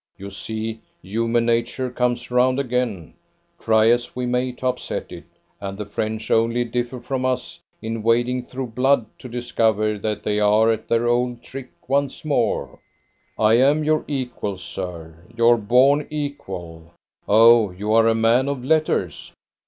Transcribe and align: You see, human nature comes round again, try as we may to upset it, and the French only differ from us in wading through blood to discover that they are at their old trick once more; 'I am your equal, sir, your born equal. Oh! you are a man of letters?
You 0.17 0.31
see, 0.31 0.81
human 1.03 1.45
nature 1.45 1.91
comes 1.91 2.31
round 2.31 2.59
again, 2.59 3.13
try 3.59 3.91
as 3.91 4.15
we 4.15 4.25
may 4.25 4.51
to 4.53 4.65
upset 4.65 5.11
it, 5.11 5.25
and 5.59 5.77
the 5.77 5.85
French 5.85 6.31
only 6.31 6.63
differ 6.63 6.99
from 6.99 7.23
us 7.23 7.59
in 7.83 8.01
wading 8.01 8.45
through 8.47 8.71
blood 8.73 9.05
to 9.19 9.29
discover 9.29 9.99
that 9.99 10.23
they 10.23 10.39
are 10.39 10.71
at 10.71 10.87
their 10.87 11.07
old 11.07 11.43
trick 11.43 11.69
once 11.87 12.25
more; 12.25 12.79
'I 13.37 13.53
am 13.59 13.83
your 13.83 14.03
equal, 14.07 14.57
sir, 14.57 15.23
your 15.37 15.55
born 15.55 16.07
equal. 16.09 16.93
Oh! 17.27 17.69
you 17.69 17.93
are 17.93 18.07
a 18.07 18.15
man 18.15 18.47
of 18.49 18.65
letters? 18.65 19.31